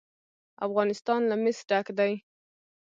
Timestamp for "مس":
1.43-1.57